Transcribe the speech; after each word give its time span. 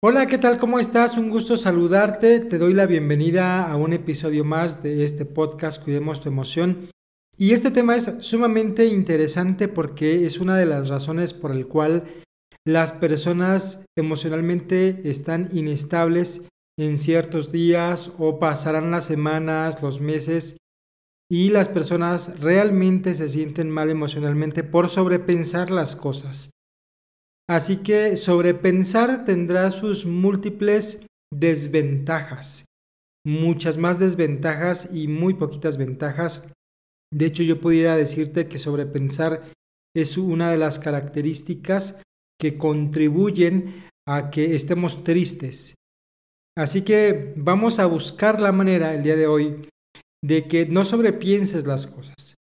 Hola, 0.00 0.28
¿qué 0.28 0.38
tal? 0.38 0.58
¿Cómo 0.58 0.78
estás? 0.78 1.16
Un 1.16 1.28
gusto 1.28 1.56
saludarte. 1.56 2.38
Te 2.38 2.58
doy 2.58 2.72
la 2.72 2.86
bienvenida 2.86 3.68
a 3.68 3.74
un 3.74 3.92
episodio 3.92 4.44
más 4.44 4.80
de 4.80 5.02
este 5.02 5.24
podcast 5.24 5.82
Cuidemos 5.82 6.20
tu 6.20 6.28
emoción. 6.28 6.88
Y 7.36 7.50
este 7.50 7.72
tema 7.72 7.96
es 7.96 8.14
sumamente 8.20 8.86
interesante 8.86 9.66
porque 9.66 10.24
es 10.24 10.38
una 10.38 10.56
de 10.56 10.66
las 10.66 10.88
razones 10.88 11.34
por 11.34 11.50
el 11.50 11.66
cual 11.66 12.04
las 12.64 12.92
personas 12.92 13.86
emocionalmente 13.98 15.10
están 15.10 15.48
inestables 15.52 16.46
en 16.78 16.96
ciertos 16.96 17.50
días 17.50 18.12
o 18.18 18.38
pasarán 18.38 18.92
las 18.92 19.04
semanas, 19.04 19.82
los 19.82 20.00
meses 20.00 20.58
y 21.28 21.50
las 21.50 21.68
personas 21.68 22.38
realmente 22.38 23.16
se 23.16 23.28
sienten 23.28 23.68
mal 23.68 23.90
emocionalmente 23.90 24.62
por 24.62 24.90
sobrepensar 24.90 25.72
las 25.72 25.96
cosas. 25.96 26.50
Así 27.48 27.78
que 27.78 28.16
sobrepensar 28.16 29.24
tendrá 29.24 29.70
sus 29.70 30.04
múltiples 30.04 31.06
desventajas, 31.32 32.66
muchas 33.26 33.78
más 33.78 33.98
desventajas 33.98 34.90
y 34.92 35.08
muy 35.08 35.34
poquitas 35.34 35.78
ventajas. 35.78 36.52
De 37.12 37.26
hecho, 37.26 37.42
yo 37.42 37.60
pudiera 37.60 37.96
decirte 37.96 38.48
que 38.48 38.58
sobrepensar 38.58 39.50
es 39.96 40.18
una 40.18 40.50
de 40.50 40.58
las 40.58 40.78
características 40.78 42.02
que 42.38 42.58
contribuyen 42.58 43.88
a 44.06 44.30
que 44.30 44.54
estemos 44.54 45.02
tristes. 45.02 45.74
Así 46.56 46.82
que 46.82 47.32
vamos 47.36 47.78
a 47.78 47.86
buscar 47.86 48.40
la 48.40 48.52
manera 48.52 48.94
el 48.94 49.02
día 49.02 49.16
de 49.16 49.26
hoy 49.26 49.68
de 50.22 50.48
que 50.48 50.66
no 50.66 50.84
sobrepienses 50.84 51.66
las 51.66 51.86
cosas. 51.86 52.34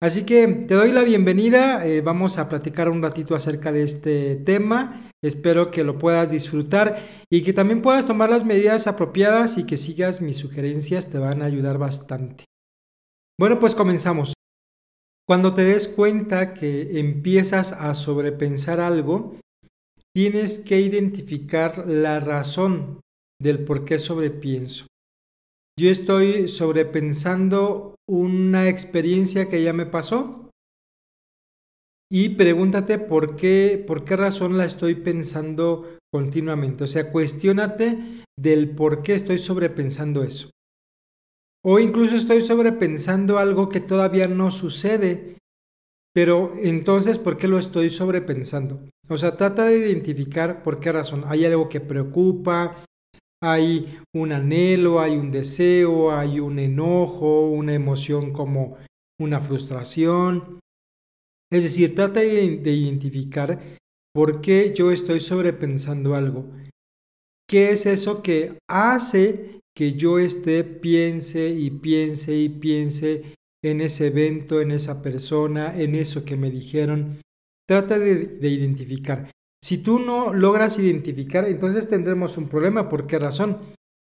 Así 0.00 0.24
que 0.24 0.46
te 0.46 0.74
doy 0.74 0.92
la 0.92 1.02
bienvenida, 1.02 1.84
eh, 1.84 2.02
vamos 2.02 2.38
a 2.38 2.48
platicar 2.48 2.88
un 2.88 3.02
ratito 3.02 3.34
acerca 3.34 3.72
de 3.72 3.82
este 3.82 4.36
tema, 4.36 5.10
espero 5.24 5.72
que 5.72 5.82
lo 5.82 5.98
puedas 5.98 6.30
disfrutar 6.30 7.04
y 7.28 7.42
que 7.42 7.52
también 7.52 7.82
puedas 7.82 8.06
tomar 8.06 8.30
las 8.30 8.44
medidas 8.44 8.86
apropiadas 8.86 9.58
y 9.58 9.66
que 9.66 9.76
sigas 9.76 10.20
mis 10.20 10.36
sugerencias, 10.36 11.10
te 11.10 11.18
van 11.18 11.42
a 11.42 11.46
ayudar 11.46 11.78
bastante. 11.78 12.44
Bueno, 13.40 13.58
pues 13.58 13.74
comenzamos. 13.74 14.34
Cuando 15.26 15.52
te 15.52 15.64
des 15.64 15.88
cuenta 15.88 16.54
que 16.54 17.00
empiezas 17.00 17.72
a 17.72 17.92
sobrepensar 17.94 18.78
algo, 18.78 19.34
tienes 20.14 20.60
que 20.60 20.80
identificar 20.80 21.88
la 21.88 22.20
razón 22.20 23.00
del 23.42 23.64
por 23.64 23.84
qué 23.84 23.98
sobrepienso. 23.98 24.86
Yo 25.78 25.90
estoy 25.90 26.48
sobrepensando 26.48 27.94
una 28.08 28.68
experiencia 28.68 29.48
que 29.48 29.62
ya 29.62 29.72
me 29.72 29.86
pasó 29.86 30.50
y 32.10 32.30
pregúntate 32.30 32.98
por 32.98 33.36
qué, 33.36 33.84
por 33.86 34.04
qué 34.04 34.16
razón 34.16 34.58
la 34.58 34.64
estoy 34.64 34.96
pensando 34.96 35.96
continuamente. 36.12 36.82
O 36.82 36.88
sea, 36.88 37.12
cuestiónate 37.12 38.24
del 38.36 38.74
por 38.74 39.02
qué 39.02 39.14
estoy 39.14 39.38
sobrepensando 39.38 40.24
eso. 40.24 40.50
O 41.64 41.78
incluso 41.78 42.16
estoy 42.16 42.42
sobrepensando 42.42 43.38
algo 43.38 43.68
que 43.68 43.78
todavía 43.78 44.26
no 44.26 44.50
sucede, 44.50 45.36
pero 46.12 46.54
entonces, 46.60 47.20
¿por 47.20 47.36
qué 47.36 47.46
lo 47.46 47.56
estoy 47.56 47.90
sobrepensando? 47.90 48.80
O 49.08 49.16
sea, 49.16 49.36
trata 49.36 49.66
de 49.66 49.78
identificar 49.78 50.64
por 50.64 50.80
qué 50.80 50.90
razón. 50.90 51.22
Hay 51.26 51.44
algo 51.44 51.68
que 51.68 51.80
preocupa, 51.80 52.84
hay 53.42 53.98
un 54.14 54.32
anhelo, 54.32 55.00
hay 55.00 55.16
un 55.16 55.30
deseo, 55.30 56.12
hay 56.12 56.40
un 56.40 56.58
enojo, 56.58 57.48
una 57.48 57.74
emoción 57.74 58.32
como 58.32 58.76
una 59.20 59.40
frustración. 59.40 60.60
Es 61.50 61.62
decir, 61.62 61.94
trata 61.94 62.20
de, 62.20 62.72
identificar 62.72 63.78
por 64.14 64.40
qué 64.40 64.74
yo 64.74 64.90
estoy 64.90 65.20
sobrepensando 65.20 66.14
algo. 66.14 66.50
¿Qué 67.48 67.70
es 67.70 67.86
eso 67.86 68.22
que 68.22 68.58
hace 68.68 69.60
que 69.74 69.92
yo 69.92 70.18
esté 70.18 70.64
piense 70.64 71.48
y 71.50 71.70
piense 71.70 72.36
y 72.36 72.48
piense 72.48 73.34
en 73.64 73.80
ese 73.80 74.08
evento, 74.08 74.60
en 74.60 74.72
esa 74.72 75.02
persona, 75.02 75.80
en 75.80 75.94
eso 75.94 76.24
que 76.24 76.36
me 76.36 76.50
dijeron? 76.50 77.22
Trata 77.66 77.98
de 77.98 78.48
identificar. 78.48 79.30
Si 79.62 79.78
tú 79.78 79.98
no 79.98 80.32
logras 80.32 80.78
identificar, 80.78 81.44
entonces 81.44 81.88
tendremos 81.88 82.36
un 82.36 82.48
problema. 82.48 82.88
¿Por 82.88 83.06
qué 83.06 83.18
razón? 83.18 83.58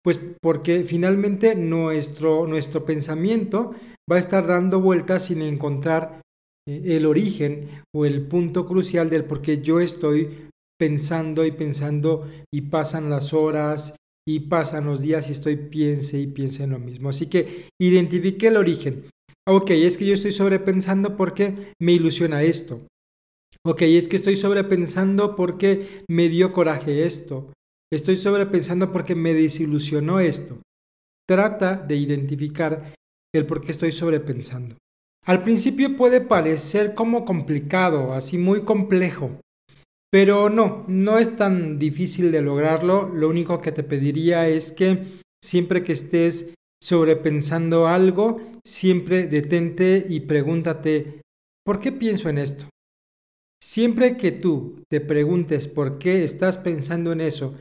Pues 0.03 0.19
porque 0.41 0.83
finalmente 0.83 1.55
nuestro, 1.55 2.47
nuestro 2.47 2.85
pensamiento 2.85 3.73
va 4.11 4.17
a 4.17 4.19
estar 4.19 4.47
dando 4.47 4.81
vueltas 4.81 5.25
sin 5.25 5.41
encontrar 5.41 6.21
eh, 6.67 6.95
el 6.97 7.05
origen 7.05 7.69
o 7.95 8.05
el 8.05 8.27
punto 8.27 8.65
crucial 8.65 9.09
del 9.09 9.25
por 9.25 9.41
qué 9.41 9.61
yo 9.61 9.79
estoy 9.79 10.49
pensando 10.79 11.45
y 11.45 11.51
pensando 11.51 12.27
y 12.53 12.61
pasan 12.61 13.09
las 13.09 13.33
horas 13.33 13.95
y 14.27 14.41
pasan 14.41 14.85
los 14.85 15.01
días 15.01 15.29
y 15.29 15.33
estoy 15.33 15.55
piense 15.55 16.19
y 16.19 16.27
piense 16.27 16.63
en 16.63 16.71
lo 16.71 16.79
mismo. 16.79 17.09
Así 17.09 17.27
que 17.27 17.67
identifique 17.79 18.47
el 18.47 18.57
origen. 18.57 19.05
Ok, 19.47 19.71
es 19.71 19.97
que 19.97 20.05
yo 20.05 20.13
estoy 20.13 20.31
sobrepensando 20.31 21.17
porque 21.17 21.73
me 21.81 21.91
ilusiona 21.93 22.43
esto. 22.43 22.81
Ok, 23.65 23.83
es 23.83 24.09
que 24.09 24.17
estoy 24.17 24.35
sobrepensando 24.35 25.37
porque 25.37 26.03
me 26.09 26.27
dio 26.27 26.51
coraje 26.51 27.05
esto. 27.05 27.53
Estoy 27.93 28.17
sobrepensando 28.17 28.91
porque 28.91 29.15
me 29.15 29.33
desilusionó 29.33 30.19
esto. 30.19 30.57
Trata 31.25 31.77
de 31.77 31.95
identificar 31.95 32.93
el 33.33 33.45
por 33.45 33.61
qué 33.61 33.71
estoy 33.71 33.93
sobrepensando. 33.93 34.75
Al 35.25 35.43
principio 35.43 35.95
puede 35.95 36.19
parecer 36.19 36.93
como 36.93 37.23
complicado, 37.23 38.13
así 38.13 38.37
muy 38.37 38.63
complejo, 38.63 39.39
pero 40.11 40.49
no, 40.49 40.83
no 40.89 41.17
es 41.17 41.37
tan 41.37 41.79
difícil 41.79 42.33
de 42.33 42.41
lograrlo. 42.41 43.07
Lo 43.07 43.29
único 43.29 43.61
que 43.61 43.71
te 43.71 43.83
pediría 43.83 44.49
es 44.49 44.73
que 44.73 45.21
siempre 45.41 45.83
que 45.83 45.93
estés 45.93 46.53
sobrepensando 46.83 47.87
algo, 47.87 48.41
siempre 48.65 49.27
detente 49.27 50.05
y 50.09 50.19
pregúntate, 50.19 51.21
¿por 51.63 51.79
qué 51.79 51.93
pienso 51.93 52.27
en 52.27 52.39
esto? 52.39 52.65
Siempre 53.73 54.17
que 54.17 54.31
tú 54.31 54.83
te 54.87 55.01
preguntes 55.01 55.67
por 55.67 55.97
qué 55.97 56.23
estás 56.23 56.59
pensando 56.59 57.11
en 57.11 57.21
eso 57.21 57.55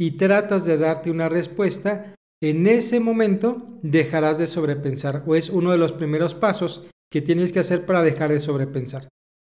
y 0.00 0.12
tratas 0.12 0.64
de 0.64 0.78
darte 0.78 1.10
una 1.10 1.28
respuesta, 1.28 2.14
en 2.42 2.66
ese 2.66 2.98
momento 2.98 3.78
dejarás 3.82 4.38
de 4.38 4.46
sobrepensar 4.46 5.22
o 5.26 5.36
es 5.36 5.50
uno 5.50 5.70
de 5.70 5.76
los 5.76 5.92
primeros 5.92 6.34
pasos 6.34 6.88
que 7.12 7.20
tienes 7.20 7.52
que 7.52 7.58
hacer 7.58 7.84
para 7.84 8.02
dejar 8.02 8.32
de 8.32 8.40
sobrepensar. 8.40 9.08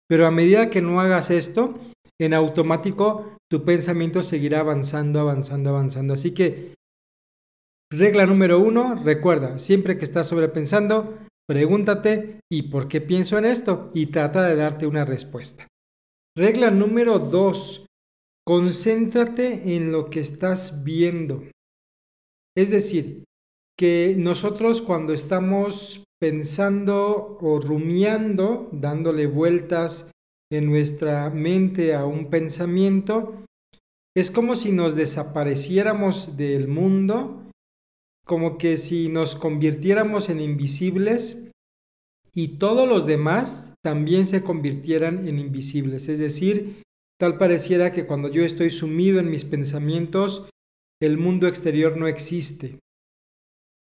Pero 0.09 0.27
a 0.27 0.33
medida 0.33 0.71
que 0.71 0.83
no 0.83 1.01
hagas 1.01 1.31
esto, 1.31 1.75
en 2.21 2.35
automático 2.35 3.37
tu 3.49 3.65
pensamiento 3.65 4.25
seguirá 4.25 4.59
avanzando, 4.59 5.21
avanzando, 5.21 5.71
avanzando. 5.71 6.15
Así 6.15 6.35
que, 6.35 6.75
regla 7.93 8.27
número 8.27 8.59
uno, 8.59 9.01
recuerda, 9.05 9.61
siempre 9.61 9.97
que 9.97 10.05
estás 10.05 10.27
sobrepensando, 10.27 11.17
pregúntate 11.47 12.41
¿y 12.51 12.63
por 12.63 12.89
qué 12.89 13.01
pienso 13.01 13.39
en 13.39 13.45
esto? 13.45 13.93
y 13.95 14.07
trata 14.07 14.43
de 14.49 14.57
darte 14.57 14.89
una 14.89 15.05
respuesta. 15.05 15.69
Regla 16.35 16.71
número 16.71 17.19
dos, 17.19 17.85
concéntrate 18.47 19.77
en 19.77 19.93
lo 19.93 20.09
que 20.09 20.21
estás 20.21 20.83
viendo. 20.83 21.43
Es 22.57 22.71
decir, 22.71 23.25
que 23.79 24.15
nosotros 24.17 24.81
cuando 24.81 25.13
estamos 25.13 26.05
pensando 26.19 27.37
o 27.39 27.61
rumiando, 27.61 28.71
dándole 28.73 29.27
vueltas 29.27 30.11
en 30.51 30.71
nuestra 30.71 31.29
mente 31.29 31.95
a 31.95 32.07
un 32.07 32.31
pensamiento, 32.31 33.45
es 34.17 34.31
como 34.31 34.55
si 34.55 34.73
nos 34.73 34.95
desapareciéramos 34.95 36.39
del 36.39 36.67
mundo, 36.67 37.51
como 38.25 38.57
que 38.57 38.79
si 38.79 39.11
nos 39.11 39.37
convirtiéramos 39.37 40.31
en 40.31 40.41
invisibles 40.41 41.51
y 42.35 42.59
todos 42.59 42.89
los 42.89 43.07
demás 43.07 43.75
también 43.85 44.27
se 44.27 44.43
convirtieran 44.43 45.29
en 45.29 45.39
invisibles. 45.39 46.09
Es 46.09 46.19
decir, 46.19 46.83
tal 47.21 47.37
pareciera 47.37 47.93
que 47.93 48.07
cuando 48.07 48.29
yo 48.29 48.45
estoy 48.45 48.71
sumido 48.71 49.21
en 49.21 49.31
mis 49.31 49.45
pensamientos, 49.45 50.49
el 51.01 51.19
mundo 51.19 51.47
exterior 51.47 51.97
no 51.97 52.09
existe. 52.09 52.79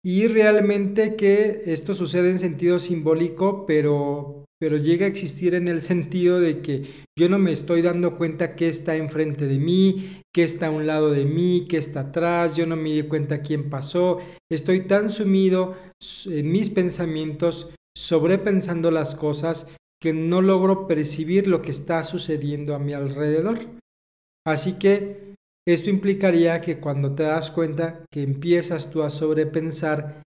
Y 0.04 0.28
realmente 0.28 1.16
que 1.16 1.64
esto 1.66 1.96
sucede 1.96 2.30
en 2.30 2.38
sentido 2.38 2.78
simbólico, 2.78 3.66
pero, 3.66 4.46
pero 4.60 4.78
llega 4.78 5.06
a 5.06 5.10
existir 5.10 5.56
en 5.56 5.68
el 5.68 5.82
sentido 5.82 6.40
de 6.40 6.62
que 6.62 6.84
yo 7.18 7.28
no 7.28 7.40
me 7.40 7.52
estoy 7.52 7.82
dando 7.82 8.18
cuenta 8.18 8.56
qué 8.56 8.68
está 8.68 8.98
enfrente 8.98 9.48
de 9.48 9.58
mí, 9.58 10.22
qué 10.32 10.44
está 10.44 10.68
a 10.68 10.72
un 10.72 10.86
lado 10.86 11.10
de 11.10 11.26
mí, 11.26 11.66
qué 11.68 11.78
está 11.78 12.02
atrás, 12.02 12.56
yo 12.56 12.68
no 12.68 12.76
me 12.76 12.92
di 12.92 13.02
cuenta 13.04 13.42
quién 13.42 13.72
pasó, 13.72 14.20
estoy 14.52 14.82
tan 14.82 15.10
sumido 15.10 15.76
en 16.28 16.52
mis 16.52 16.70
pensamientos 16.70 17.72
sobrepensando 17.96 18.92
las 18.92 19.16
cosas 19.16 19.74
que 20.02 20.14
no 20.14 20.42
logro 20.42 20.88
percibir 20.88 21.48
lo 21.48 21.62
que 21.62 21.72
está 21.72 22.04
sucediendo 22.04 22.76
a 22.76 22.80
mi 22.80 22.94
alrededor. 22.94 23.60
Así 24.46 24.78
que 24.78 25.34
esto 25.68 25.90
implicaría 25.90 26.62
que 26.62 26.80
cuando 26.80 27.16
te 27.16 27.24
das 27.24 27.50
cuenta 27.50 28.04
que 28.12 28.22
empiezas 28.22 28.92
tú 28.92 29.02
a 29.02 29.10
sobrepensar, 29.10 30.22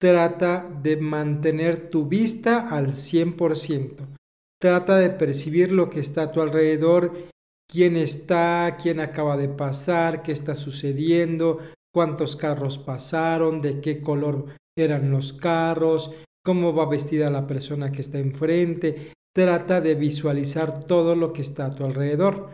trata 0.00 0.68
de 0.82 0.96
mantener 0.96 1.90
tu 1.90 2.06
vista 2.06 2.68
al 2.68 2.94
100%. 2.94 4.06
Trata 4.60 4.96
de 4.96 5.10
percibir 5.10 5.70
lo 5.70 5.90
que 5.90 6.00
está 6.00 6.22
a 6.22 6.32
tu 6.32 6.40
alrededor 6.40 7.12
quién 7.70 7.96
está, 7.96 8.76
quién 8.80 9.00
acaba 9.00 9.36
de 9.36 9.48
pasar, 9.48 10.22
qué 10.22 10.32
está 10.32 10.54
sucediendo, 10.54 11.58
cuántos 11.92 12.36
carros 12.36 12.78
pasaron, 12.78 13.60
de 13.60 13.80
qué 13.80 14.00
color 14.00 14.46
eran 14.76 15.10
los 15.10 15.32
carros, 15.32 16.12
cómo 16.44 16.74
va 16.74 16.86
vestida 16.86 17.30
la 17.30 17.46
persona 17.46 17.90
que 17.90 18.02
está 18.02 18.18
enfrente. 18.18 19.12
Trata 19.34 19.80
de 19.80 19.94
visualizar 19.94 20.84
todo 20.84 21.16
lo 21.16 21.32
que 21.32 21.42
está 21.42 21.66
a 21.66 21.74
tu 21.74 21.84
alrededor. 21.84 22.50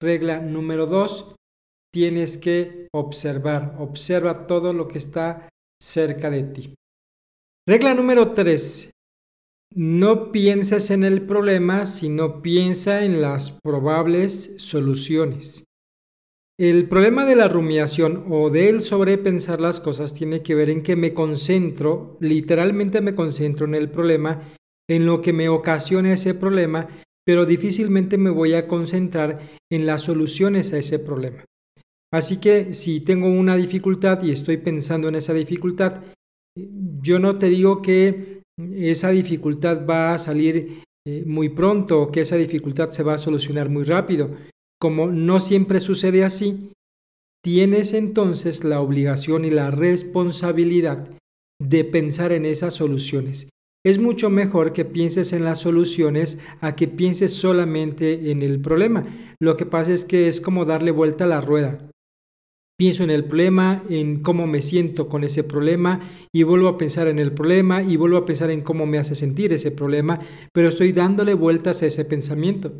Regla 0.00 0.40
número 0.40 0.86
dos, 0.86 1.34
tienes 1.92 2.38
que 2.38 2.88
observar, 2.92 3.76
observa 3.78 4.46
todo 4.46 4.72
lo 4.72 4.86
que 4.88 4.98
está 4.98 5.48
cerca 5.82 6.30
de 6.30 6.44
ti. 6.44 6.74
Regla 7.66 7.94
número 7.94 8.32
tres, 8.32 8.90
no 9.74 10.32
pienses 10.32 10.90
en 10.90 11.04
el 11.04 11.26
problema, 11.26 11.86
sino 11.86 12.42
piensa 12.42 13.04
en 13.04 13.20
las 13.20 13.52
probables 13.52 14.54
soluciones. 14.58 15.64
El 16.60 16.88
problema 16.88 17.24
de 17.24 17.36
la 17.36 17.48
rumiación 17.48 18.26
o 18.28 18.50
del 18.50 18.82
sobrepensar 18.82 19.62
las 19.62 19.80
cosas 19.80 20.12
tiene 20.12 20.42
que 20.42 20.54
ver 20.54 20.68
en 20.68 20.82
que 20.82 20.94
me 20.94 21.14
concentro, 21.14 22.18
literalmente 22.20 23.00
me 23.00 23.14
concentro 23.14 23.64
en 23.64 23.74
el 23.74 23.88
problema, 23.88 24.42
en 24.86 25.06
lo 25.06 25.22
que 25.22 25.32
me 25.32 25.48
ocasiona 25.48 26.12
ese 26.12 26.34
problema, 26.34 26.86
pero 27.24 27.46
difícilmente 27.46 28.18
me 28.18 28.28
voy 28.28 28.52
a 28.52 28.68
concentrar 28.68 29.40
en 29.72 29.86
las 29.86 30.02
soluciones 30.02 30.74
a 30.74 30.76
ese 30.76 30.98
problema. 30.98 31.46
Así 32.12 32.40
que 32.40 32.74
si 32.74 33.00
tengo 33.00 33.28
una 33.28 33.56
dificultad 33.56 34.22
y 34.22 34.30
estoy 34.30 34.58
pensando 34.58 35.08
en 35.08 35.14
esa 35.14 35.32
dificultad, 35.32 36.02
yo 37.00 37.18
no 37.18 37.38
te 37.38 37.48
digo 37.48 37.80
que 37.80 38.42
esa 38.70 39.08
dificultad 39.08 39.86
va 39.86 40.12
a 40.12 40.18
salir 40.18 40.82
eh, 41.06 41.24
muy 41.26 41.48
pronto 41.48 42.02
o 42.02 42.12
que 42.12 42.20
esa 42.20 42.36
dificultad 42.36 42.90
se 42.90 43.02
va 43.02 43.14
a 43.14 43.18
solucionar 43.18 43.70
muy 43.70 43.84
rápido 43.84 44.36
como 44.80 45.08
no 45.08 45.40
siempre 45.40 45.80
sucede 45.80 46.24
así, 46.24 46.72
tienes 47.44 47.92
entonces 47.92 48.64
la 48.64 48.80
obligación 48.80 49.44
y 49.44 49.50
la 49.50 49.70
responsabilidad 49.70 51.06
de 51.60 51.84
pensar 51.84 52.32
en 52.32 52.46
esas 52.46 52.74
soluciones. 52.74 53.50
Es 53.84 53.98
mucho 53.98 54.28
mejor 54.28 54.72
que 54.72 54.84
pienses 54.84 55.32
en 55.32 55.44
las 55.44 55.60
soluciones 55.60 56.38
a 56.60 56.76
que 56.76 56.88
pienses 56.88 57.32
solamente 57.32 58.30
en 58.30 58.42
el 58.42 58.60
problema. 58.60 59.06
Lo 59.40 59.56
que 59.56 59.66
pasa 59.66 59.92
es 59.92 60.04
que 60.04 60.28
es 60.28 60.40
como 60.40 60.64
darle 60.64 60.90
vuelta 60.90 61.24
a 61.24 61.28
la 61.28 61.40
rueda. 61.40 61.86
Pienso 62.78 63.04
en 63.04 63.10
el 63.10 63.24
problema, 63.24 63.82
en 63.90 64.22
cómo 64.22 64.46
me 64.46 64.62
siento 64.62 65.08
con 65.08 65.24
ese 65.24 65.44
problema 65.44 66.00
y 66.32 66.42
vuelvo 66.44 66.68
a 66.68 66.78
pensar 66.78 67.08
en 67.08 67.18
el 67.18 67.32
problema 67.32 67.82
y 67.82 67.96
vuelvo 67.96 68.16
a 68.16 68.24
pensar 68.24 68.50
en 68.50 68.62
cómo 68.62 68.86
me 68.86 68.98
hace 68.98 69.14
sentir 69.14 69.52
ese 69.52 69.70
problema, 69.70 70.20
pero 70.54 70.68
estoy 70.68 70.92
dándole 70.92 71.34
vueltas 71.34 71.82
a 71.82 71.86
ese 71.86 72.06
pensamiento 72.06 72.72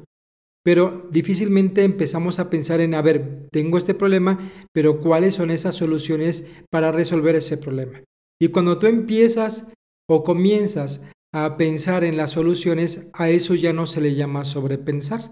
pero 0.63 1.09
difícilmente 1.11 1.85
empezamos 1.85 2.39
a 2.39 2.51
pensar 2.51 2.81
en, 2.81 2.95
a 2.95 3.03
ver, 3.03 3.49
tengo 3.51 3.79
este 3.79 3.95
problema, 3.95 4.51
pero 4.73 5.01
¿cuáles 5.01 5.35
son 5.35 5.51
esas 5.51 5.75
soluciones 5.75 6.47
para 6.71 6.93
resolver 6.93 7.35
ese 7.35 7.57
problema? 7.57 8.03
Y 8.41 8.49
cuando 8.49 8.79
tú 8.79 8.87
empiezas 8.87 9.73
o 10.09 10.23
comienzas 10.23 11.07
a 11.33 11.57
pensar 11.57 12.05
en 12.05 12.17
las 12.17 12.33
soluciones, 12.33 13.11
a 13.15 13.31
eso 13.31 13.55
ya 13.55 13.73
no 13.73 13.87
se 13.87 14.01
le 14.01 14.15
llama 14.15 14.45
sobrepensar. 14.45 15.31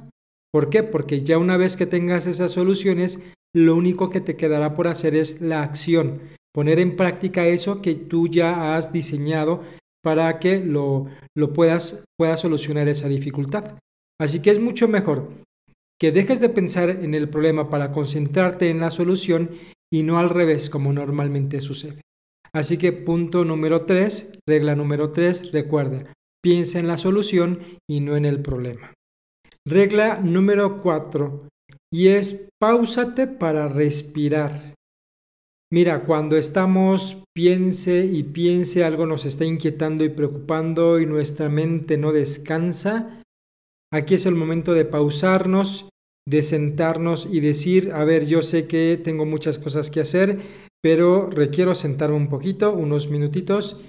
¿Por 0.52 0.70
qué? 0.70 0.82
Porque 0.82 1.22
ya 1.22 1.36
una 1.36 1.56
vez 1.56 1.76
que 1.76 1.86
tengas 1.86 2.26
esas 2.26 2.52
soluciones, 2.52 3.20
lo 3.54 3.74
único 3.76 4.08
que 4.08 4.20
te 4.20 4.36
quedará 4.36 4.74
por 4.74 4.86
hacer 4.86 5.14
es 5.14 5.40
la 5.40 5.62
acción, 5.62 6.20
poner 6.54 6.78
en 6.78 6.96
práctica 6.96 7.46
eso 7.46 7.82
que 7.82 7.94
tú 7.94 8.28
ya 8.28 8.76
has 8.76 8.92
diseñado 8.92 9.62
para 10.02 10.38
que 10.38 10.64
lo, 10.64 11.06
lo 11.36 11.52
puedas, 11.52 12.04
puedas 12.16 12.40
solucionar 12.40 12.88
esa 12.88 13.08
dificultad. 13.08 13.78
Así 14.20 14.40
que 14.40 14.50
es 14.50 14.60
mucho 14.60 14.88
mejor 14.88 15.30
que 16.00 16.12
dejes 16.12 16.40
de 16.40 16.48
pensar 16.48 16.90
en 16.90 17.14
el 17.14 17.28
problema 17.28 17.70
para 17.70 17.92
concentrarte 17.92 18.70
en 18.70 18.80
la 18.80 18.90
solución 18.90 19.50
y 19.92 20.02
no 20.02 20.18
al 20.18 20.30
revés 20.30 20.70
como 20.70 20.92
normalmente 20.92 21.60
sucede. 21.60 22.02
Así 22.52 22.78
que 22.78 22.92
punto 22.92 23.44
número 23.44 23.84
3, 23.84 24.38
regla 24.46 24.74
número 24.74 25.10
3, 25.12 25.52
recuerda, 25.52 26.12
piensa 26.42 26.78
en 26.78 26.86
la 26.88 26.96
solución 26.96 27.60
y 27.88 28.00
no 28.00 28.16
en 28.16 28.24
el 28.24 28.40
problema. 28.40 28.94
Regla 29.66 30.20
número 30.20 30.80
4 30.80 31.48
y 31.92 32.08
es 32.08 32.48
pausate 32.60 33.26
para 33.26 33.68
respirar. 33.68 34.74
Mira, 35.70 36.04
cuando 36.04 36.36
estamos 36.36 37.22
piense 37.34 38.06
y 38.06 38.22
piense 38.22 38.84
algo 38.84 39.04
nos 39.04 39.26
está 39.26 39.44
inquietando 39.44 40.04
y 40.04 40.08
preocupando 40.08 40.98
y 40.98 41.04
nuestra 41.04 41.50
mente 41.50 41.98
no 41.98 42.12
descansa, 42.12 43.22
Aquí 43.92 44.14
es 44.14 44.26
el 44.26 44.34
momento 44.34 44.74
de 44.74 44.84
pausarnos, 44.84 45.88
de 46.28 46.42
sentarnos 46.42 47.26
y 47.30 47.40
decir, 47.40 47.92
a 47.92 48.04
ver, 48.04 48.26
yo 48.26 48.42
sé 48.42 48.66
que 48.66 49.00
tengo 49.02 49.24
muchas 49.24 49.58
cosas 49.58 49.90
que 49.90 50.00
hacer, 50.00 50.40
pero 50.82 51.30
requiero 51.30 51.74
sentarme 51.74 52.16
un 52.16 52.28
poquito, 52.28 52.72
unos 52.72 53.08
minutitos. 53.08 53.80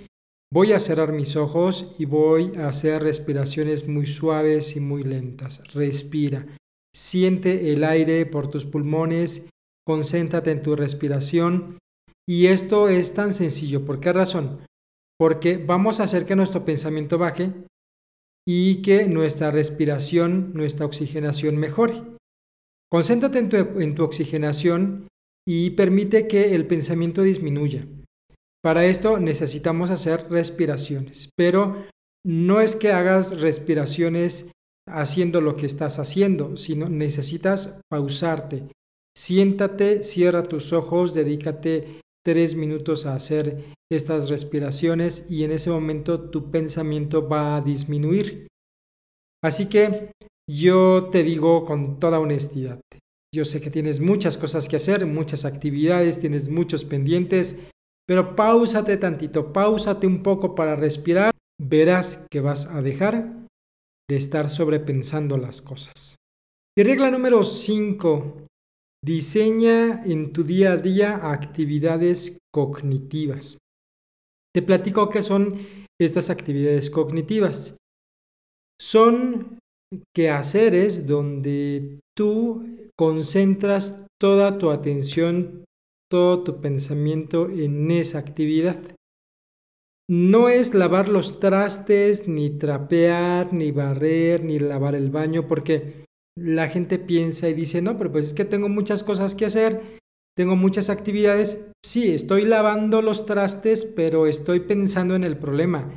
Voy 0.51 0.71
a 0.71 0.79
cerrar 0.79 1.11
mis 1.11 1.35
ojos 1.35 1.95
y 1.99 2.05
voy 2.05 2.53
a 2.57 2.69
hacer 2.69 3.03
respiraciones 3.03 3.87
muy 3.87 4.07
suaves 4.07 4.75
y 4.75 4.79
muy 4.79 5.03
lentas. 5.03 5.61
Respira. 5.73 6.47
Siente 6.95 7.71
el 7.71 7.83
aire 7.83 8.25
por 8.25 8.49
tus 8.49 8.65
pulmones, 8.65 9.49
concéntrate 9.85 10.51
en 10.51 10.61
tu 10.63 10.75
respiración. 10.75 11.77
Y 12.27 12.47
esto 12.47 12.89
es 12.89 13.13
tan 13.13 13.33
sencillo. 13.33 13.85
¿Por 13.85 13.99
qué 13.99 14.13
razón? 14.13 14.59
Porque 15.19 15.57
vamos 15.57 15.99
a 15.99 16.03
hacer 16.03 16.25
que 16.25 16.35
nuestro 16.35 16.63
pensamiento 16.63 17.17
baje, 17.17 17.51
y 18.47 18.81
que 18.81 19.07
nuestra 19.07 19.51
respiración, 19.51 20.51
nuestra 20.53 20.85
oxigenación 20.85 21.57
mejore. 21.57 22.01
Concéntrate 22.91 23.39
en 23.39 23.49
tu, 23.49 23.57
en 23.57 23.95
tu 23.95 24.03
oxigenación 24.03 25.07
y 25.47 25.71
permite 25.71 26.27
que 26.27 26.55
el 26.55 26.65
pensamiento 26.65 27.21
disminuya. 27.21 27.85
Para 28.61 28.85
esto 28.85 29.19
necesitamos 29.19 29.89
hacer 29.89 30.27
respiraciones, 30.29 31.29
pero 31.37 31.85
no 32.25 32.59
es 32.61 32.75
que 32.75 32.91
hagas 32.91 33.39
respiraciones 33.39 34.51
haciendo 34.87 35.39
lo 35.39 35.55
que 35.55 35.65
estás 35.65 35.99
haciendo, 35.99 36.57
sino 36.57 36.89
necesitas 36.89 37.79
pausarte. 37.89 38.67
Siéntate, 39.15 40.03
cierra 40.03 40.43
tus 40.43 40.73
ojos, 40.73 41.13
dedícate 41.13 42.01
tres 42.25 42.55
minutos 42.55 43.05
a 43.05 43.15
hacer 43.15 43.63
estas 43.91 44.29
respiraciones 44.29 45.29
y 45.29 45.43
en 45.43 45.51
ese 45.51 45.69
momento 45.69 46.29
tu 46.29 46.51
pensamiento 46.51 47.27
va 47.27 47.55
a 47.55 47.61
disminuir. 47.61 48.47
Así 49.43 49.67
que 49.69 50.11
yo 50.49 51.09
te 51.11 51.23
digo 51.23 51.65
con 51.65 51.99
toda 51.99 52.19
honestidad, 52.19 52.79
yo 53.33 53.45
sé 53.45 53.61
que 53.61 53.69
tienes 53.69 53.99
muchas 53.99 54.37
cosas 54.37 54.67
que 54.67 54.75
hacer, 54.75 55.05
muchas 55.05 55.45
actividades, 55.45 56.19
tienes 56.19 56.49
muchos 56.49 56.83
pendientes, 56.83 57.59
pero 58.07 58.35
pausate 58.35 58.97
tantito, 58.97 59.53
pausate 59.53 60.07
un 60.07 60.23
poco 60.23 60.55
para 60.55 60.75
respirar, 60.75 61.31
verás 61.61 62.25
que 62.31 62.41
vas 62.41 62.65
a 62.65 62.81
dejar 62.81 63.45
de 64.09 64.17
estar 64.17 64.49
sobrepensando 64.49 65.37
las 65.37 65.61
cosas. 65.61 66.15
Y 66.75 66.83
regla 66.83 67.11
número 67.11 67.43
5, 67.43 68.47
Diseña 69.03 70.03
en 70.03 70.33
tu 70.33 70.43
día 70.43 70.73
a 70.73 70.77
día 70.77 71.31
actividades 71.31 72.39
cognitivas. 72.53 73.57
Te 74.53 74.61
platico 74.61 75.07
qué 75.09 75.23
son 75.23 75.55
estas 76.01 76.29
actividades 76.29 76.89
cognitivas. 76.89 77.77
Son 78.79 79.57
quehaceres 80.13 81.07
donde 81.07 81.99
tú 82.15 82.89
concentras 82.97 84.05
toda 84.19 84.57
tu 84.57 84.69
atención, 84.69 85.63
todo 86.11 86.43
tu 86.43 86.59
pensamiento 86.59 87.49
en 87.49 87.91
esa 87.91 88.19
actividad. 88.19 88.81
No 90.09 90.49
es 90.49 90.73
lavar 90.73 91.07
los 91.07 91.39
trastes, 91.39 92.27
ni 92.27 92.49
trapear, 92.49 93.53
ni 93.53 93.71
barrer, 93.71 94.43
ni 94.43 94.59
lavar 94.59 94.95
el 94.95 95.09
baño, 95.09 95.47
porque 95.47 96.05
la 96.39 96.67
gente 96.69 96.99
piensa 96.99 97.49
y 97.49 97.53
dice, 97.53 97.81
no, 97.81 97.97
pero 97.97 98.11
pues 98.11 98.27
es 98.27 98.33
que 98.33 98.45
tengo 98.45 98.69
muchas 98.69 99.03
cosas 99.03 99.35
que 99.35 99.45
hacer, 99.45 99.99
tengo 100.35 100.55
muchas 100.55 100.89
actividades. 100.89 101.67
Sí, 101.83 102.11
estoy 102.13 102.45
lavando 102.45 103.01
los 103.01 103.25
trastes, 103.25 103.85
pero 103.85 104.27
estoy 104.27 104.61
pensando 104.61 105.15
en 105.15 105.23
el 105.23 105.37
problema. 105.37 105.91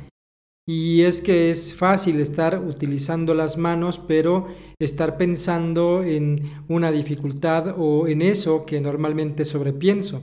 Y 0.67 1.01
es 1.01 1.21
que 1.21 1.49
es 1.49 1.73
fácil 1.73 2.19
estar 2.21 2.59
utilizando 2.59 3.33
las 3.33 3.57
manos, 3.57 3.99
pero 3.99 4.47
estar 4.79 5.17
pensando 5.17 6.03
en 6.03 6.63
una 6.69 6.91
dificultad 6.91 7.75
o 7.77 8.07
en 8.07 8.21
eso 8.21 8.65
que 8.65 8.79
normalmente 8.79 9.43
sobrepienso. 9.43 10.21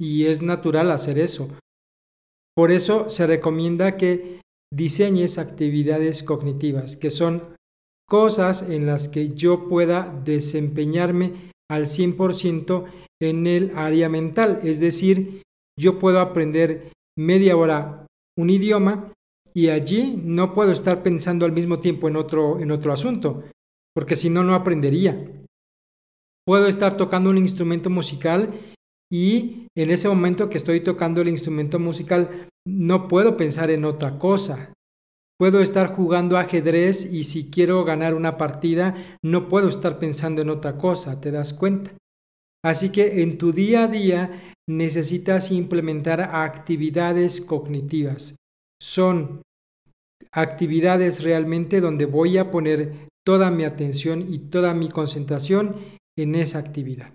Y 0.00 0.26
es 0.26 0.42
natural 0.42 0.90
hacer 0.90 1.18
eso. 1.18 1.50
Por 2.54 2.70
eso 2.70 3.10
se 3.10 3.26
recomienda 3.26 3.98
que 3.98 4.40
diseñes 4.72 5.38
actividades 5.38 6.22
cognitivas, 6.22 6.96
que 6.96 7.10
son 7.10 7.42
cosas 8.08 8.62
en 8.62 8.86
las 8.86 9.08
que 9.08 9.30
yo 9.34 9.68
pueda 9.68 10.20
desempeñarme 10.24 11.52
al 11.70 11.86
100% 11.86 12.84
en 13.20 13.46
el 13.46 13.72
área 13.74 14.08
mental. 14.08 14.60
Es 14.62 14.80
decir, 14.80 15.42
yo 15.78 15.98
puedo 15.98 16.20
aprender 16.20 16.92
media 17.18 17.56
hora 17.56 18.06
un 18.38 18.50
idioma 18.50 19.12
y 19.54 19.68
allí 19.68 20.20
no 20.22 20.52
puedo 20.52 20.72
estar 20.72 21.02
pensando 21.02 21.46
al 21.46 21.52
mismo 21.52 21.78
tiempo 21.78 22.08
en 22.08 22.16
otro, 22.16 22.60
en 22.60 22.70
otro 22.70 22.92
asunto, 22.92 23.44
porque 23.94 24.16
si 24.16 24.28
no, 24.28 24.44
no 24.44 24.54
aprendería. 24.54 25.30
Puedo 26.46 26.66
estar 26.66 26.96
tocando 26.96 27.30
un 27.30 27.38
instrumento 27.38 27.90
musical 27.90 28.54
y 29.10 29.66
en 29.76 29.90
ese 29.90 30.08
momento 30.08 30.48
que 30.48 30.58
estoy 30.58 30.80
tocando 30.80 31.22
el 31.22 31.28
instrumento 31.28 31.78
musical 31.78 32.48
no 32.66 33.08
puedo 33.08 33.36
pensar 33.36 33.70
en 33.70 33.84
otra 33.84 34.18
cosa. 34.18 34.72
Puedo 35.38 35.60
estar 35.60 35.94
jugando 35.94 36.38
ajedrez 36.38 37.12
y 37.12 37.24
si 37.24 37.50
quiero 37.50 37.84
ganar 37.84 38.14
una 38.14 38.38
partida 38.38 39.18
no 39.22 39.48
puedo 39.48 39.68
estar 39.68 39.98
pensando 39.98 40.40
en 40.40 40.48
otra 40.48 40.78
cosa, 40.78 41.20
¿te 41.20 41.30
das 41.30 41.52
cuenta? 41.52 41.92
Así 42.64 42.90
que 42.90 43.22
en 43.22 43.36
tu 43.36 43.52
día 43.52 43.84
a 43.84 43.88
día 43.88 44.54
necesitas 44.68 45.52
implementar 45.52 46.20
actividades 46.20 47.40
cognitivas. 47.40 48.34
Son 48.80 49.42
actividades 50.32 51.22
realmente 51.22 51.80
donde 51.80 52.06
voy 52.06 52.38
a 52.38 52.50
poner 52.50 53.08
toda 53.24 53.50
mi 53.50 53.64
atención 53.64 54.24
y 54.28 54.38
toda 54.38 54.72
mi 54.72 54.88
concentración 54.88 55.76
en 56.18 56.34
esa 56.34 56.58
actividad. 56.58 57.12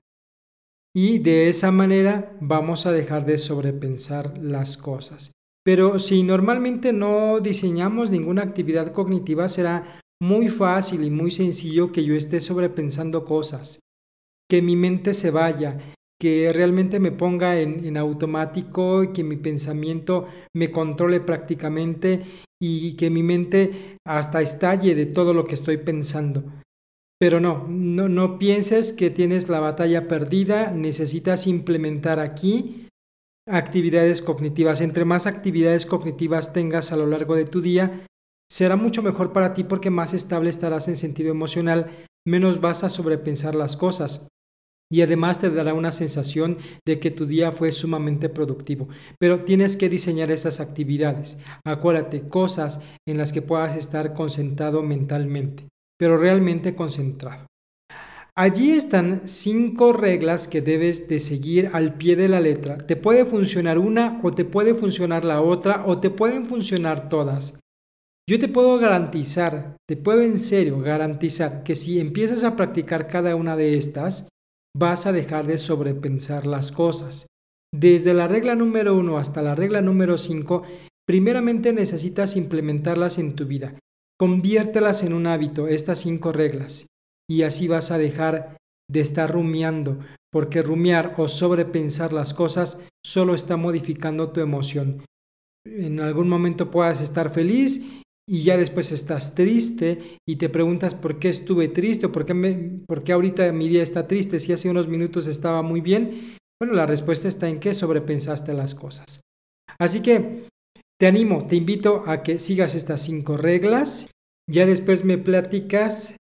Y 0.95 1.19
de 1.19 1.49
esa 1.49 1.71
manera 1.71 2.37
vamos 2.39 2.85
a 2.85 2.91
dejar 2.91 3.25
de 3.25 3.37
sobrepensar 3.37 4.37
las 4.37 4.77
cosas. 4.77 5.31
Pero 5.63 5.99
si 5.99 6.23
normalmente 6.23 6.91
no 6.91 7.39
diseñamos 7.39 8.09
ninguna 8.09 8.41
actividad 8.41 8.91
cognitiva, 8.93 9.47
será 9.47 10.01
muy 10.21 10.47
fácil 10.47 11.03
y 11.03 11.09
muy 11.09 11.31
sencillo 11.31 11.91
que 11.91 12.03
yo 12.03 12.15
esté 12.15 12.39
sobrepensando 12.39 13.25
cosas, 13.25 13.79
que 14.49 14.61
mi 14.61 14.75
mente 14.75 15.13
se 15.13 15.31
vaya, 15.31 15.79
que 16.19 16.51
realmente 16.53 16.99
me 16.99 17.11
ponga 17.11 17.59
en, 17.59 17.85
en 17.85 17.97
automático 17.97 19.03
y 19.03 19.13
que 19.13 19.23
mi 19.23 19.35
pensamiento 19.35 20.27
me 20.55 20.71
controle 20.71 21.19
prácticamente 21.19 22.23
y 22.61 22.95
que 22.95 23.09
mi 23.09 23.23
mente 23.23 23.97
hasta 24.05 24.41
estalle 24.41 24.93
de 24.93 25.07
todo 25.07 25.33
lo 25.33 25.45
que 25.45 25.55
estoy 25.55 25.77
pensando. 25.77 26.43
Pero 27.19 27.39
no, 27.39 27.67
no, 27.67 28.09
no 28.09 28.39
pienses 28.39 28.93
que 28.93 29.09
tienes 29.11 29.49
la 29.49 29.59
batalla 29.59 30.07
perdida, 30.07 30.71
necesitas 30.71 31.45
implementar 31.45 32.19
aquí 32.19 32.87
actividades 33.47 34.21
cognitivas. 34.21 34.81
Entre 34.81 35.05
más 35.05 35.25
actividades 35.25 35.85
cognitivas 35.85 36.53
tengas 36.53 36.91
a 36.91 36.97
lo 36.97 37.07
largo 37.07 37.35
de 37.35 37.45
tu 37.45 37.61
día, 37.61 38.05
será 38.49 38.75
mucho 38.75 39.01
mejor 39.01 39.33
para 39.33 39.53
ti 39.53 39.63
porque 39.63 39.89
más 39.89 40.13
estable 40.13 40.49
estarás 40.49 40.87
en 40.87 40.95
sentido 40.95 41.31
emocional, 41.31 42.05
menos 42.25 42.61
vas 42.61 42.83
a 42.83 42.89
sobrepensar 42.89 43.55
las 43.55 43.77
cosas. 43.77 44.27
Y 44.91 45.01
además 45.01 45.39
te 45.39 45.49
dará 45.49 45.73
una 45.73 45.93
sensación 45.93 46.57
de 46.85 46.99
que 46.99 47.11
tu 47.11 47.25
día 47.25 47.53
fue 47.53 47.71
sumamente 47.71 48.27
productivo. 48.27 48.89
Pero 49.19 49.45
tienes 49.45 49.77
que 49.77 49.87
diseñar 49.87 50.31
estas 50.31 50.59
actividades. 50.59 51.39
Acuérdate, 51.65 52.27
cosas 52.27 52.81
en 53.07 53.17
las 53.17 53.31
que 53.31 53.41
puedas 53.41 53.77
estar 53.77 54.13
concentrado 54.13 54.83
mentalmente 54.83 55.71
pero 56.01 56.17
realmente 56.17 56.73
concentrado. 56.73 57.45
Allí 58.37 58.71
están 58.71 59.27
cinco 59.27 59.91
reglas 59.91 60.47
que 60.47 60.61
debes 60.61 61.09
de 61.09 61.19
seguir 61.19 61.69
al 61.73 61.95
pie 61.95 62.15
de 62.15 62.29
la 62.29 62.39
letra. 62.39 62.77
Te 62.77 62.95
puede 62.95 63.25
funcionar 63.25 63.77
una 63.77 64.21
o 64.23 64.31
te 64.31 64.45
puede 64.45 64.73
funcionar 64.73 65.25
la 65.25 65.41
otra 65.41 65.83
o 65.85 65.99
te 65.99 66.09
pueden 66.09 66.45
funcionar 66.45 67.09
todas. 67.09 67.59
Yo 68.29 68.39
te 68.39 68.47
puedo 68.47 68.77
garantizar, 68.77 69.75
te 69.85 69.97
puedo 69.97 70.21
en 70.21 70.39
serio 70.39 70.79
garantizar 70.79 71.63
que 71.63 71.75
si 71.75 71.99
empiezas 71.99 72.45
a 72.45 72.55
practicar 72.55 73.07
cada 73.07 73.35
una 73.35 73.57
de 73.57 73.77
estas, 73.77 74.29
vas 74.77 75.05
a 75.05 75.11
dejar 75.11 75.45
de 75.45 75.57
sobrepensar 75.57 76.47
las 76.47 76.71
cosas. 76.71 77.27
Desde 77.73 78.13
la 78.13 78.29
regla 78.29 78.55
número 78.55 78.95
uno 78.95 79.17
hasta 79.17 79.41
la 79.41 79.55
regla 79.55 79.81
número 79.81 80.17
cinco, 80.17 80.63
primeramente 81.05 81.73
necesitas 81.73 82.37
implementarlas 82.37 83.17
en 83.17 83.35
tu 83.35 83.45
vida. 83.45 83.75
Conviértelas 84.17 85.03
en 85.03 85.11
un 85.13 85.27
hábito, 85.27 85.67
estas 85.67 85.99
cinco 85.99 86.31
reglas, 86.31 86.85
y 87.31 87.43
así 87.43 87.69
vas 87.69 87.91
a 87.91 87.97
dejar 87.97 88.57
de 88.91 88.99
estar 88.99 89.31
rumiando, 89.31 89.99
porque 90.33 90.61
rumiar 90.61 91.15
o 91.17 91.29
sobrepensar 91.29 92.11
las 92.11 92.33
cosas 92.33 92.81
solo 93.05 93.35
está 93.35 93.55
modificando 93.55 94.31
tu 94.31 94.41
emoción. 94.41 95.05
En 95.65 96.01
algún 96.01 96.27
momento 96.27 96.69
puedas 96.69 96.99
estar 96.99 97.33
feliz 97.33 97.87
y 98.29 98.43
ya 98.43 98.57
después 98.57 98.91
estás 98.91 99.33
triste 99.33 100.17
y 100.27 100.35
te 100.35 100.49
preguntas 100.49 100.93
por 100.93 101.19
qué 101.19 101.29
estuve 101.29 101.69
triste 101.69 102.07
o 102.07 102.11
por 102.11 102.25
qué, 102.25 102.33
me, 102.33 102.81
por 102.85 103.01
qué 103.01 103.13
ahorita 103.13 103.49
mi 103.53 103.69
día 103.69 103.81
está 103.81 104.09
triste 104.09 104.37
si 104.41 104.51
hace 104.51 104.69
unos 104.69 104.89
minutos 104.89 105.25
estaba 105.27 105.61
muy 105.61 105.79
bien. 105.79 106.35
Bueno, 106.59 106.75
la 106.75 106.85
respuesta 106.85 107.29
está 107.29 107.47
en 107.47 107.61
que 107.61 107.73
sobrepensaste 107.73 108.53
las 108.53 108.75
cosas. 108.75 109.21
Así 109.79 110.01
que 110.01 110.49
te 110.99 111.07
animo, 111.07 111.47
te 111.47 111.55
invito 111.55 112.03
a 112.07 112.23
que 112.23 112.39
sigas 112.39 112.75
estas 112.75 113.01
cinco 113.01 113.37
reglas. 113.37 114.11
Ya 114.49 114.65
después 114.65 115.05
me 115.05 115.17
platicas 115.17 116.17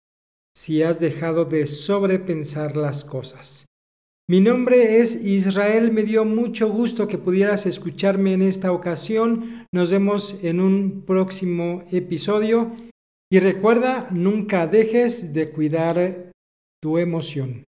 si 0.56 0.82
has 0.82 0.98
dejado 0.98 1.44
de 1.44 1.66
sobrepensar 1.66 2.78
las 2.78 3.04
cosas. 3.04 3.66
Mi 4.26 4.40
nombre 4.40 5.00
es 5.00 5.14
Israel, 5.14 5.92
me 5.92 6.02
dio 6.02 6.24
mucho 6.24 6.70
gusto 6.70 7.06
que 7.06 7.18
pudieras 7.18 7.66
escucharme 7.66 8.32
en 8.32 8.40
esta 8.40 8.72
ocasión. 8.72 9.66
Nos 9.70 9.90
vemos 9.90 10.42
en 10.42 10.60
un 10.60 11.02
próximo 11.06 11.82
episodio 11.92 12.74
y 13.30 13.38
recuerda, 13.38 14.08
nunca 14.10 14.66
dejes 14.66 15.34
de 15.34 15.52
cuidar 15.52 16.32
tu 16.82 16.96
emoción. 16.96 17.65